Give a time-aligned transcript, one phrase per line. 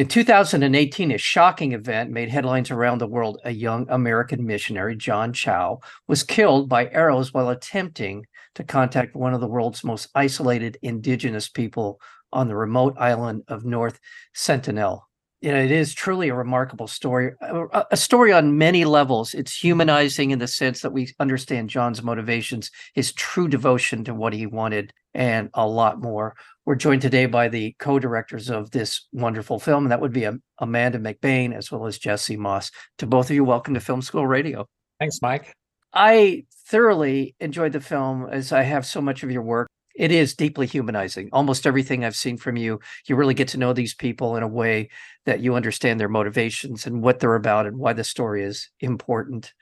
[0.00, 3.38] In 2018, a shocking event made headlines around the world.
[3.44, 8.24] A young American missionary, John Chau, was killed by arrows while attempting
[8.54, 12.00] to contact one of the world's most isolated indigenous people
[12.32, 14.00] on the remote island of North
[14.32, 15.09] Sentinel.
[15.40, 19.32] You know, it is truly a remarkable story, a, a story on many levels.
[19.32, 24.34] It's humanizing in the sense that we understand John's motivations, his true devotion to what
[24.34, 26.36] he wanted, and a lot more.
[26.66, 30.98] We're joined today by the co-directors of this wonderful film, and that would be Amanda
[30.98, 32.70] McBaine as well as Jesse Moss.
[32.98, 34.68] To both of you, welcome to Film School Radio.
[34.98, 35.54] Thanks, Mike.
[35.94, 39.68] I thoroughly enjoyed the film as I have so much of your work.
[39.94, 41.28] It is deeply humanizing.
[41.32, 44.48] Almost everything I've seen from you, you really get to know these people in a
[44.48, 44.88] way
[45.26, 49.52] that you understand their motivations and what they're about and why the story is important.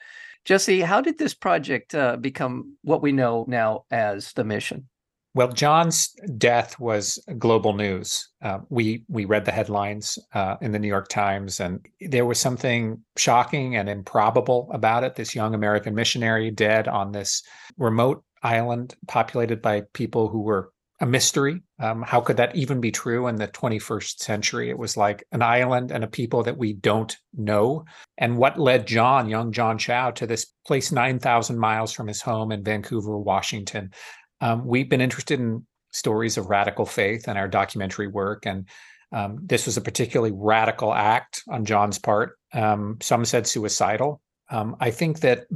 [0.44, 4.88] Jesse, how did this project uh, become what we know now as the mission?
[5.34, 8.28] Well, John's death was global news.
[8.42, 12.40] Uh, we we read the headlines uh, in the New York Times, and there was
[12.40, 15.14] something shocking and improbable about it.
[15.14, 17.42] This young American missionary dead on this
[17.76, 21.62] remote island populated by people who were a mystery.
[21.78, 24.68] Um, how could that even be true in the 21st century?
[24.68, 27.84] It was like an island and a people that we don't know.
[28.16, 32.50] And what led John, young John Chau, to this place 9,000 miles from his home
[32.50, 33.92] in Vancouver, Washington,
[34.40, 38.68] um, we've been interested in stories of radical faith in our documentary work, and
[39.12, 42.38] um, this was a particularly radical act on John's part.
[42.52, 44.20] Um, some said suicidal.
[44.50, 45.46] Um, I think that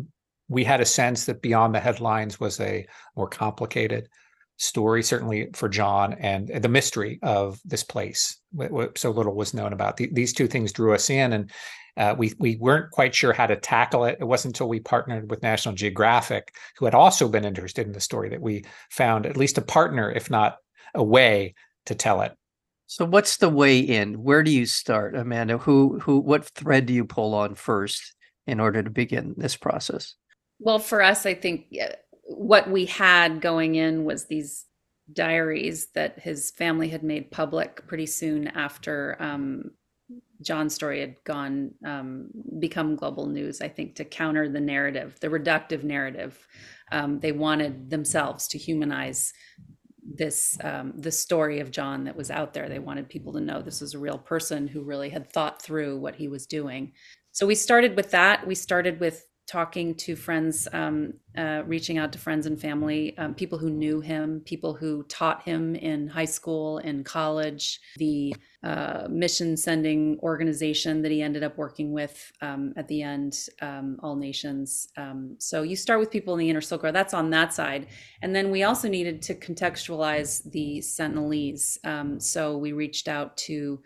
[0.53, 2.86] we had a sense that beyond the headlines was a
[3.17, 4.08] more complicated
[4.58, 8.39] story, certainly for John, and the mystery of this place.
[8.96, 9.96] So little was known about.
[9.96, 11.51] These two things drew us in, and
[11.96, 14.18] uh, we we weren't quite sure how to tackle it.
[14.20, 18.01] It wasn't until we partnered with National Geographic, who had also been interested in the
[18.01, 20.58] story, that we found at least a partner, if not
[20.95, 21.55] a way,
[21.86, 22.33] to tell it.
[22.86, 24.23] So, what's the way in?
[24.23, 25.58] Where do you start, Amanda?
[25.58, 28.14] Who who what thread do you pull on first
[28.46, 30.14] in order to begin this process?
[30.64, 31.74] Well, for us, I think
[32.24, 34.67] what we had going in was these
[35.12, 39.73] diaries that his family had made public pretty soon after um,
[40.40, 42.28] John's story had gone um,
[42.61, 43.61] become global news.
[43.61, 46.46] I think to counter the narrative, the reductive narrative,
[46.92, 49.33] um, they wanted themselves to humanize
[50.05, 52.68] this um, the story of John that was out there.
[52.68, 55.98] They wanted people to know this was a real person who really had thought through
[55.98, 56.92] what he was doing.
[57.33, 58.46] So we started with that.
[58.46, 63.35] We started with talking to friends, um, uh, reaching out to friends and family, um,
[63.35, 69.07] people who knew him, people who taught him in high school in college, the uh,
[69.11, 74.17] mission sending organization that he ended up working with um, at the end, um, All
[74.17, 74.89] Nations.
[74.96, 76.91] Um, so you start with people in the inner circle.
[76.91, 77.89] That's on that side.
[78.23, 81.77] And then we also needed to contextualize the Sentinelese.
[81.85, 83.83] Um, so we reached out to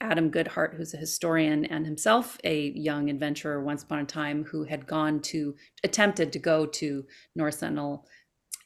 [0.00, 4.64] Adam Goodheart, who's a historian and himself a young adventurer once upon a time who
[4.64, 7.04] had gone to, attempted to go to
[7.36, 8.06] North Sentinel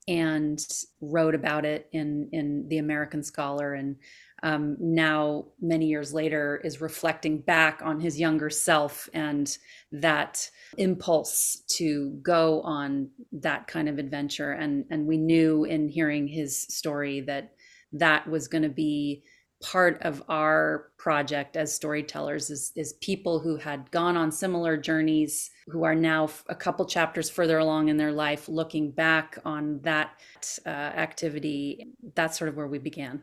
[0.06, 0.58] and
[1.00, 3.74] wrote about it in, in The American Scholar.
[3.74, 3.96] And
[4.42, 9.56] um, now, many years later, is reflecting back on his younger self and
[9.90, 14.52] that impulse to go on that kind of adventure.
[14.52, 17.52] And, and we knew in hearing his story that
[17.92, 19.22] that was going to be
[19.64, 25.50] part of our project as storytellers is, is people who had gone on similar journeys
[25.68, 30.10] who are now a couple chapters further along in their life looking back on that
[30.66, 31.86] uh, activity.
[32.14, 33.22] That's sort of where we began.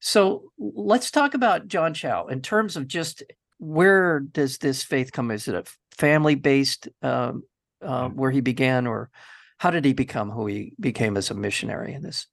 [0.00, 3.22] So let's talk about john chau in terms of just
[3.58, 5.30] where does this faith come?
[5.30, 5.64] Is it a
[5.96, 7.44] family based um,
[7.80, 9.10] uh, where he began or
[9.58, 12.26] how did he become who he became as a missionary in this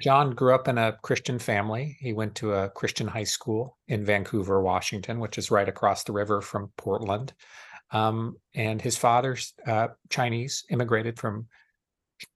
[0.00, 1.96] John grew up in a Christian family.
[2.00, 6.12] He went to a Christian high school in Vancouver, Washington, which is right across the
[6.12, 7.32] river from Portland.
[7.90, 11.46] Um, and his father's uh, Chinese, immigrated from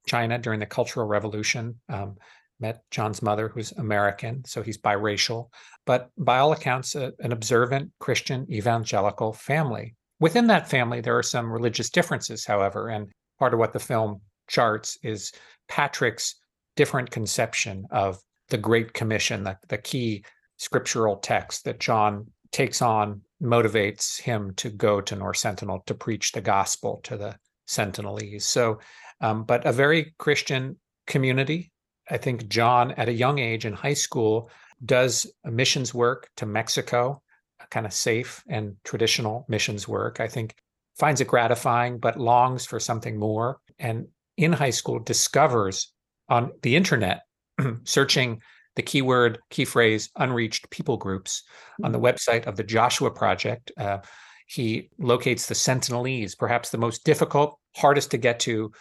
[0.07, 1.81] China during the Cultural Revolution.
[1.89, 2.17] Um,
[2.61, 5.49] met John's mother, who's American, so he's biracial,
[5.87, 9.97] but by all accounts, a, an observant Christian evangelical family.
[10.21, 13.09] Within that family, there are some religious differences, however, and
[13.39, 15.33] part of what the film charts is
[15.69, 16.35] Patrick's
[16.77, 18.19] different conception of
[18.49, 20.25] the Great Commission, the, the key
[20.57, 26.33] scriptural text that John takes on, motivates him to go to North Sentinel to preach
[26.33, 27.37] the gospel to the
[27.69, 28.43] Sentinelese.
[28.43, 28.81] So,
[29.21, 30.77] um, but a very Christian
[31.07, 31.71] community.
[32.11, 34.51] I think John, at a young age in high school,
[34.85, 37.23] does missions work to Mexico,
[37.71, 40.21] kind of safe and traditional missions work.
[40.21, 40.55] I think
[40.99, 43.61] finds it gratifying, but longs for something more.
[43.79, 45.93] And in high school, discovers
[46.31, 47.23] on the internet,
[47.85, 48.41] searching
[48.77, 51.43] the keyword, key phrase, unreached people groups
[51.83, 52.07] on the mm-hmm.
[52.07, 53.73] website of the Joshua Project.
[53.77, 53.99] Uh,
[54.47, 58.73] he locates the Sentinelese, perhaps the most difficult, hardest to get to,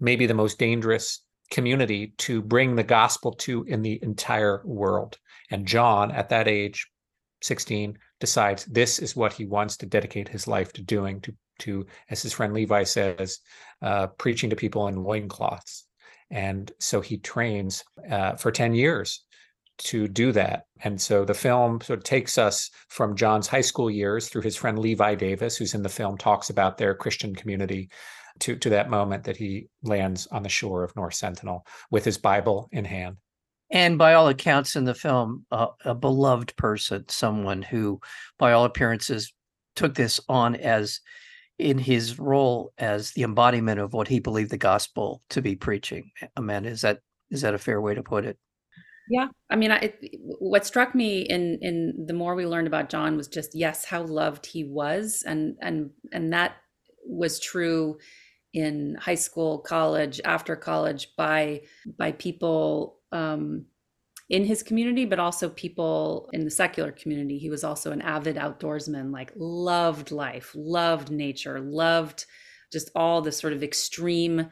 [0.00, 1.20] maybe the most dangerous
[1.50, 5.18] community to bring the gospel to in the entire world.
[5.50, 6.88] And John, at that age,
[7.42, 11.86] 16, decides this is what he wants to dedicate his life to doing, to, to
[12.10, 13.40] as his friend Levi says,
[13.82, 15.86] uh, preaching to people in loincloths.
[16.34, 19.22] And so he trains uh, for 10 years
[19.78, 20.64] to do that.
[20.82, 24.56] And so the film sort of takes us from John's high school years through his
[24.56, 27.88] friend Levi Davis, who's in the film, talks about their Christian community
[28.40, 32.18] to, to that moment that he lands on the shore of North Sentinel with his
[32.18, 33.16] Bible in hand.
[33.70, 38.00] And by all accounts in the film, uh, a beloved person, someone who,
[38.40, 39.32] by all appearances,
[39.76, 41.00] took this on as
[41.58, 46.10] in his role as the embodiment of what he believed the gospel to be preaching.
[46.36, 48.38] Amanda, is that is that a fair way to put it?
[49.08, 49.92] Yeah, I mean, I,
[50.38, 54.02] what struck me in in the more we learned about John was just yes, how
[54.02, 56.56] loved he was, and and and that
[57.06, 57.98] was true
[58.54, 61.62] in high school, college, after college by
[61.98, 63.66] by people um,
[64.34, 67.38] in his community, but also people in the secular community.
[67.38, 72.26] He was also an avid outdoorsman, like loved life, loved nature, loved
[72.72, 74.48] just all the sort of extreme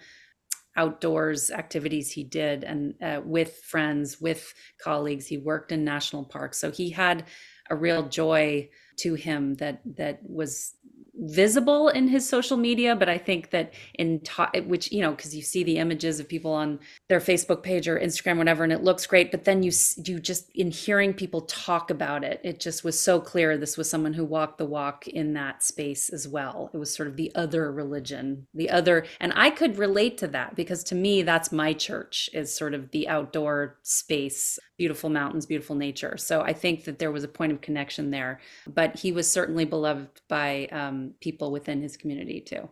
[0.76, 6.58] outdoors activities he did and uh, with friends with colleagues he worked in national parks
[6.58, 7.26] so he had
[7.68, 10.72] a real joy to him that that was
[11.14, 15.36] visible in his social media but i think that in ta- which you know because
[15.36, 16.78] you see the images of people on
[17.08, 19.70] their facebook page or instagram whatever and it looks great but then you
[20.06, 23.90] you just in hearing people talk about it it just was so clear this was
[23.90, 27.30] someone who walked the walk in that space as well it was sort of the
[27.34, 31.74] other religion the other and i could relate to that because to me that's my
[31.74, 36.16] church is sort of the outdoor space beautiful mountains, beautiful nature.
[36.16, 38.40] So I think that there was a point of connection there.
[38.66, 42.68] But he was certainly beloved by um, people within his community too.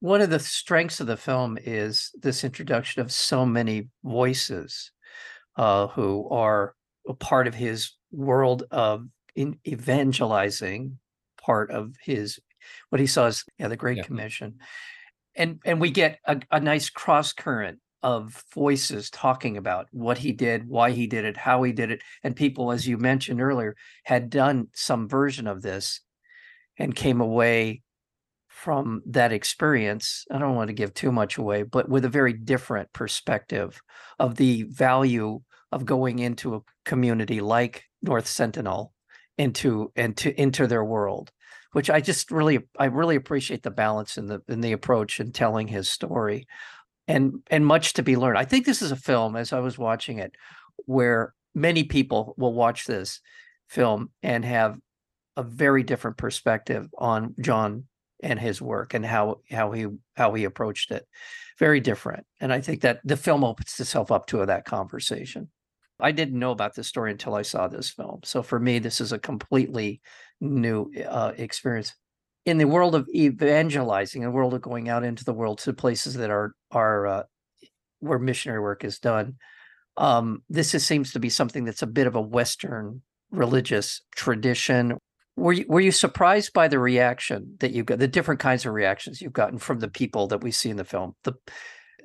[0.00, 4.92] One of the strengths of the film is this introduction of so many voices
[5.56, 6.74] uh, who are
[7.08, 9.06] a part of his world of
[9.36, 10.98] evangelizing,
[11.40, 12.38] part of his
[12.90, 14.02] what he saw as yeah, the Great yeah.
[14.04, 14.58] Commission.
[15.34, 20.32] And and we get a, a nice cross current of voices talking about what he
[20.32, 22.02] did, why he did it, how he did it.
[22.22, 23.74] And people, as you mentioned earlier,
[24.04, 26.00] had done some version of this
[26.78, 27.82] and came away
[28.48, 30.24] from that experience.
[30.30, 33.80] I don't want to give too much away, but with a very different perspective
[34.18, 35.40] of the value
[35.72, 38.92] of going into a community like North Sentinel
[39.36, 41.32] into into into their world
[41.74, 45.32] which I just really I really appreciate the balance in the in the approach in
[45.32, 46.46] telling his story
[47.08, 48.38] and and much to be learned.
[48.38, 50.32] I think this is a film as I was watching it
[50.86, 53.20] where many people will watch this
[53.68, 54.78] film and have
[55.36, 57.84] a very different perspective on John
[58.22, 61.06] and his work and how how he how he approached it.
[61.58, 62.26] Very different.
[62.40, 65.50] And I think that the film opens itself up to that conversation.
[66.00, 68.20] I didn't know about this story until I saw this film.
[68.24, 70.00] So for me, this is a completely
[70.40, 71.94] new uh, experience
[72.44, 75.72] in the world of evangelizing, in the world of going out into the world to
[75.72, 77.22] places that are are uh,
[78.00, 79.36] where missionary work is done,
[79.96, 84.98] um, this is, seems to be something that's a bit of a Western religious tradition.
[85.36, 88.72] Were you were you surprised by the reaction that you got, the different kinds of
[88.72, 91.16] reactions you've gotten from the people that we see in the film?
[91.24, 91.34] The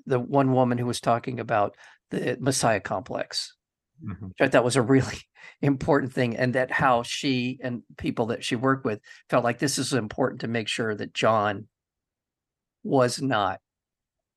[0.05, 1.75] the one woman who was talking about
[2.09, 3.55] the Messiah complex,
[4.03, 4.27] mm-hmm.
[4.27, 5.17] which I thought was a really
[5.61, 9.77] important thing and that how she and people that she worked with felt like this
[9.77, 11.67] is important to make sure that John
[12.83, 13.59] was not.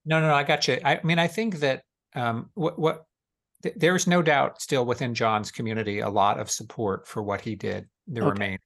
[0.05, 0.79] No, no, no I got you.
[0.85, 1.83] I mean, I think that
[2.15, 3.05] um, what what
[3.63, 7.55] th- there's no doubt still within John's community a lot of support for what he
[7.55, 7.89] did.
[8.07, 8.33] There okay.
[8.33, 8.61] remains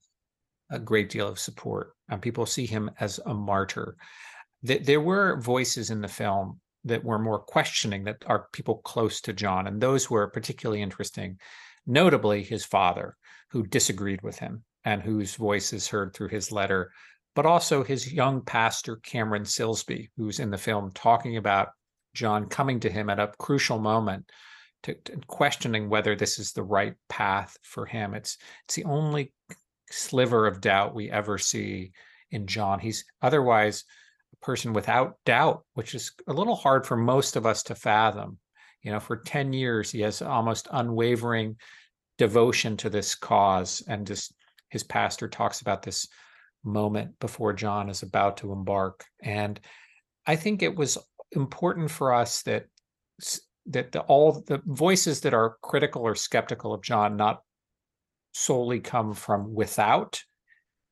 [0.70, 1.92] a great deal of support.
[2.08, 3.96] Um, people see him as a martyr.
[4.66, 9.20] Th- there were voices in the film that were more questioning that are people close
[9.22, 11.38] to John, and those were particularly interesting
[11.86, 13.16] notably his father,
[13.50, 16.90] who disagreed with him and whose voice is heard through his letter,
[17.34, 21.68] but also his young pastor, Cameron Silsby, who's in the film talking about
[22.14, 24.30] John coming to him at a crucial moment.
[24.82, 28.14] To, to questioning whether this is the right path for him.
[28.14, 29.32] It's it's the only
[29.90, 31.92] sliver of doubt we ever see
[32.30, 32.78] in John.
[32.78, 33.84] He's otherwise
[34.32, 38.38] a person without doubt, which is a little hard for most of us to fathom.
[38.82, 41.56] You know, for 10 years, he has almost unwavering
[42.18, 43.82] devotion to this cause.
[43.88, 44.34] And just
[44.68, 46.08] his pastor talks about this
[46.64, 49.04] moment before John is about to embark.
[49.22, 49.58] And
[50.26, 50.98] I think it was
[51.32, 52.66] important for us that
[53.68, 57.40] that the, all the voices that are critical or skeptical of John not
[58.36, 60.22] solely come from without,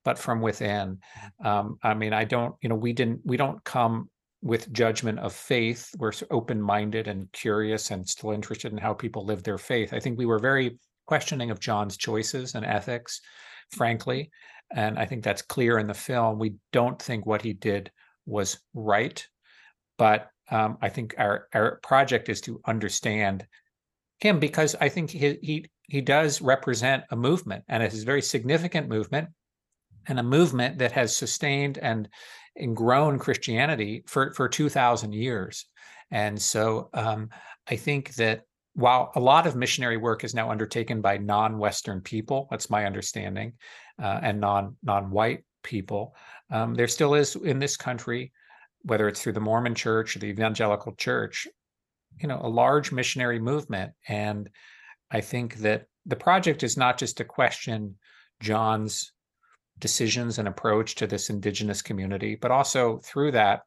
[0.02, 0.98] but from within.
[1.44, 4.08] Um, I mean, I don't, you know, we didn't, we don't come
[4.40, 5.90] with judgment of faith.
[5.98, 9.92] We're open minded and curious and still interested in how people live their faith.
[9.92, 13.20] I think we were very questioning of John's choices and ethics,
[13.70, 14.30] frankly.
[14.74, 16.38] And I think that's clear in the film.
[16.38, 17.90] We don't think what he did
[18.24, 19.26] was right,
[19.98, 23.46] but um, I think our our project is to understand
[24.25, 28.07] him because I think he he he does represent a movement, and it is a
[28.07, 29.28] very significant movement,
[30.09, 32.09] and a movement that has sustained and
[32.57, 35.66] and grown Christianity for for two thousand years.
[36.11, 37.28] And so um,
[37.69, 38.43] I think that
[38.75, 43.52] while a lot of missionary work is now undertaken by non-Western people, that's my understanding,
[44.02, 46.14] uh, and non non-white people,
[46.50, 48.33] um, there still is in this country,
[48.83, 51.47] whether it's through the Mormon Church or the Evangelical Church,
[52.18, 53.92] you know, a large missionary movement.
[54.09, 54.49] And
[55.11, 57.97] I think that the project is not just to question
[58.40, 59.12] John's
[59.78, 63.62] decisions and approach to this indigenous community, but also through that,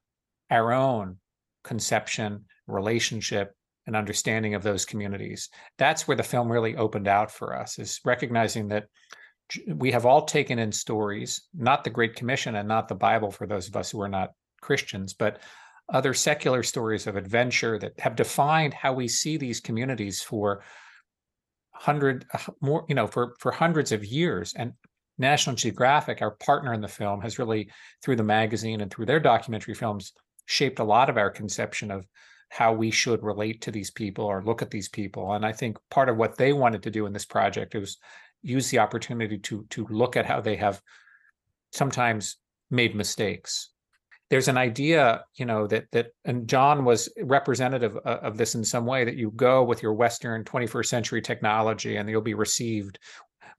[0.50, 1.18] our own
[1.64, 3.54] conception, relationship,
[3.86, 5.50] and understanding of those communities.
[5.78, 8.88] That's where the film really opened out for us, is recognizing that
[9.68, 13.48] we have all taken in stories, not the Great Commission and not the Bible for
[13.48, 15.40] those of us who are not Christians, but
[15.90, 20.64] other secular stories of adventure that have defined how we see these communities for
[21.74, 24.54] hundred uh, more, you know, for for hundreds of years.
[24.56, 24.74] And
[25.18, 27.70] National Geographic, our partner in the film, has really,
[28.04, 30.14] through the magazine and through their documentary films,
[30.46, 32.06] shaped a lot of our conception of
[32.50, 35.34] how we should relate to these people or look at these people.
[35.34, 37.98] And I think part of what they wanted to do in this project was
[38.42, 40.82] use the opportunity to to look at how they have
[41.72, 42.38] sometimes
[42.70, 43.70] made mistakes.
[44.30, 48.64] There's an idea, you know, that that and John was representative of, of this in
[48.64, 53.00] some way that you go with your Western 21st century technology and you'll be received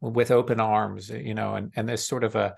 [0.00, 2.54] with open arms, you know, and and there's sort of a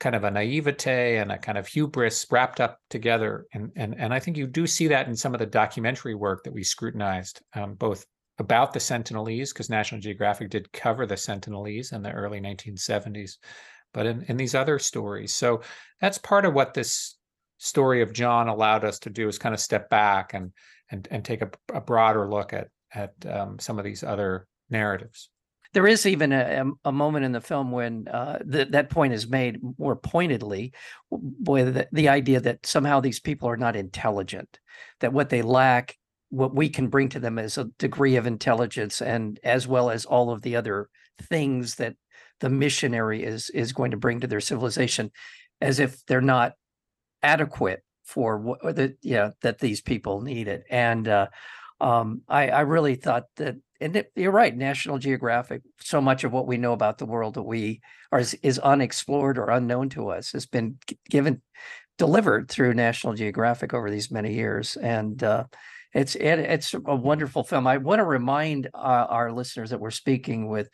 [0.00, 3.46] kind of a naivete and a kind of hubris wrapped up together.
[3.52, 6.44] And and and I think you do see that in some of the documentary work
[6.44, 8.04] that we scrutinized, um, both
[8.38, 13.36] about the Sentinelese, because National Geographic did cover the Sentinelese in the early 1970s,
[13.92, 15.32] but in, in these other stories.
[15.32, 15.60] So
[16.00, 17.16] that's part of what this
[17.58, 20.52] story of John allowed us to do is kind of step back and
[20.90, 25.30] and and take a, a broader look at at um, some of these other narratives.
[25.72, 29.26] There is even a, a moment in the film when uh, the, that point is
[29.26, 30.72] made more pointedly,
[31.10, 34.60] with the, the idea that somehow these people are not intelligent,
[35.00, 35.96] that what they lack,
[36.30, 40.04] what we can bring to them is a degree of intelligence, and as well as
[40.04, 40.88] all of the other
[41.22, 41.96] things that
[42.38, 45.10] the missionary is is going to bring to their civilization,
[45.60, 46.52] as if they're not
[47.24, 50.64] adequate for what the yeah that these people need it.
[50.70, 51.28] And uh,
[51.80, 56.32] um, I, I really thought that and it, you're right national geographic so much of
[56.32, 57.80] what we know about the world that we
[58.12, 60.78] are is, is unexplored or unknown to us has been
[61.10, 61.42] given
[61.98, 65.44] delivered through national geographic over these many years and uh,
[65.92, 69.90] it's it, it's a wonderful film i want to remind uh, our listeners that we're
[69.90, 70.68] speaking with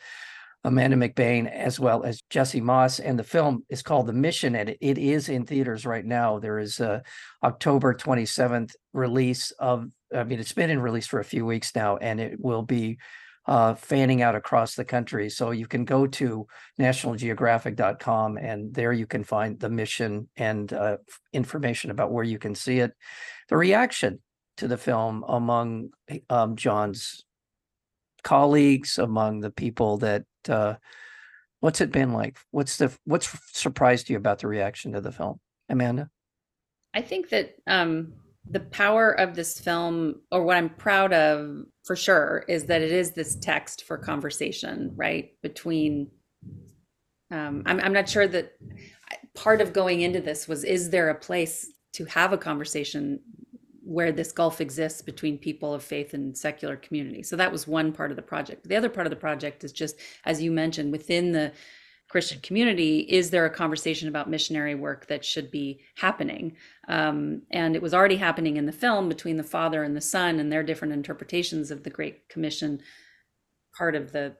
[0.64, 4.76] amanda mcbaine as well as jesse moss and the film is called the mission and
[4.80, 7.02] it, is in theaters right now there is a
[7.42, 11.96] october 27th release of I mean, it's been in release for a few weeks now,
[11.96, 12.98] and it will be
[13.46, 15.30] uh, fanning out across the country.
[15.30, 16.46] So you can go to
[16.78, 20.98] nationalgeographic.com, and there you can find the mission and uh,
[21.32, 22.92] information about where you can see it.
[23.48, 24.20] The reaction
[24.58, 25.90] to the film among
[26.28, 27.24] um, John's
[28.22, 30.24] colleagues, among the people that.
[30.48, 30.74] Uh,
[31.60, 32.38] what's it been like?
[32.50, 36.08] What's the what's surprised you about the reaction to the film, Amanda?
[36.94, 38.14] I think that um,
[38.48, 42.90] the power of this film or what i'm proud of for sure is that it
[42.90, 46.10] is this text for conversation right between
[47.32, 48.54] um, I'm, I'm not sure that
[49.34, 53.20] part of going into this was is there a place to have a conversation
[53.82, 57.92] where this gulf exists between people of faith and secular community so that was one
[57.92, 60.92] part of the project the other part of the project is just as you mentioned
[60.92, 61.52] within the
[62.10, 66.56] Christian community, is there a conversation about missionary work that should be happening?
[66.88, 70.40] Um, and it was already happening in the film between the father and the son
[70.40, 72.80] and their different interpretations of the Great Commission
[73.78, 74.34] part of the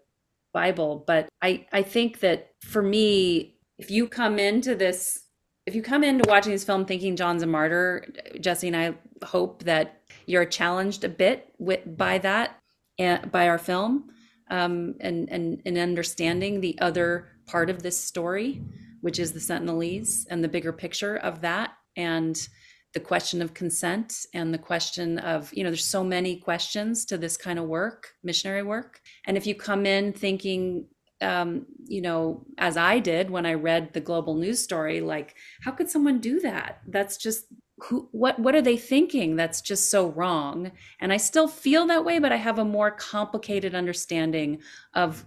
[0.52, 1.04] Bible.
[1.06, 5.26] But I, I think that for me, if you come into this
[5.70, 8.04] if you come into watching this film thinking John's a martyr,
[8.40, 12.58] Jesse and I hope that you're challenged a bit with, by that,
[12.98, 14.10] and by our film,
[14.50, 18.60] um, and and and understanding the other part of this story,
[19.00, 22.48] which is the Sentinelese and the bigger picture of that, and
[22.92, 27.16] the question of consent and the question of you know there's so many questions to
[27.16, 29.00] this kind of work missionary work.
[29.24, 30.88] And if you come in thinking
[31.20, 35.70] um, you know as i did when i read the global news story like how
[35.72, 36.80] could someone do that?
[36.86, 37.46] That's just
[37.84, 40.72] who what what are they thinking that's just so wrong?
[41.00, 44.60] And i still feel that way but i have a more complicated understanding
[44.94, 45.24] of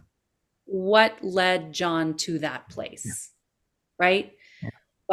[0.65, 4.05] what led john to that place yeah.
[4.05, 4.33] right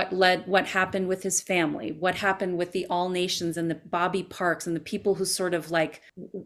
[0.01, 3.75] what led what happened with his family what happened with the all nations and the
[3.75, 6.01] bobby parks and the people who sort of like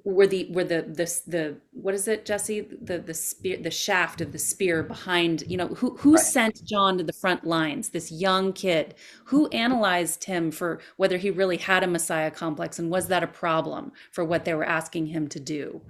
[0.04, 2.62] were the were the the, the what is it jesse?
[2.62, 6.24] The the spear the shaft of the spear behind you know who who right.
[6.24, 8.94] sent john to the front lines this young kid?
[9.26, 13.28] Who analyzed him for whether he really had a messiah complex and was that a
[13.28, 15.80] problem for what they were asking him to do?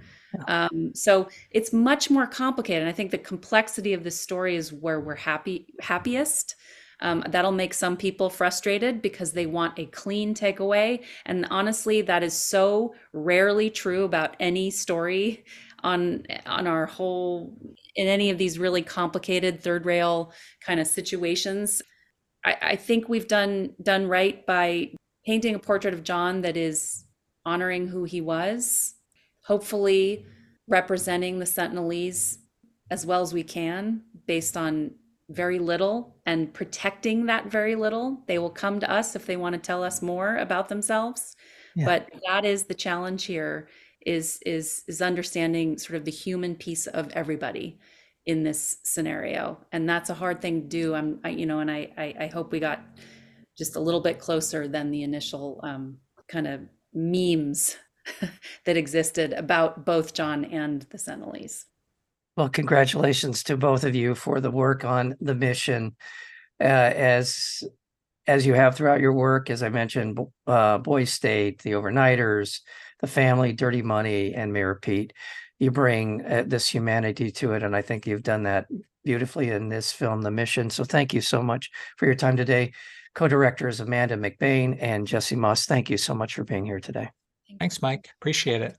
[0.49, 4.73] Um, so it's much more complicated and i think the complexity of this story is
[4.73, 6.57] where we're happy happiest
[7.01, 11.03] um, that'll make some people frustrated because they want a clean takeaway.
[11.27, 15.45] And honestly, that is so rarely true about any story
[15.83, 17.57] on on our whole
[17.95, 20.33] in any of these really complicated third rail
[20.65, 21.83] kind of situations.
[22.45, 24.93] I, I think we've done done right by
[25.27, 27.05] painting a portrait of John that is
[27.47, 28.95] honoring who he was,
[29.45, 30.27] hopefully
[30.67, 32.39] representing the Sentinelese
[32.91, 34.93] as well as we can based on
[35.31, 38.23] very little and protecting that very little.
[38.27, 41.37] They will come to us if they want to tell us more about themselves.
[41.75, 41.87] Yeah.
[41.87, 43.69] But that is the challenge here
[44.05, 47.79] is is is understanding sort of the human piece of everybody
[48.27, 49.59] in this scenario.
[49.73, 50.95] And that's a hard thing to do.
[50.95, 52.81] I'm I, you know, and I, I I hope we got
[53.57, 56.61] just a little bit closer than the initial um, kind of
[56.93, 57.77] memes
[58.65, 61.65] that existed about both John and the Sentinelese.
[62.37, 65.97] Well, congratulations to both of you for the work on the mission.
[66.61, 67.63] Uh, as
[68.27, 72.61] as you have throughout your work, as I mentioned, uh, Boys State, the Overnighters,
[73.01, 75.13] the Family, Dirty Money, and Mayor Pete,
[75.59, 78.67] you bring uh, this humanity to it, and I think you've done that
[79.05, 80.71] beautifully in this film, The Mission.
[80.71, 82.73] So thank you so much for your time today.
[83.15, 87.11] Co-directors Amanda McBaine and Jesse Moss, thank you so much for being here today.
[87.61, 88.09] Thanks, Mike.
[88.21, 88.79] Appreciate it.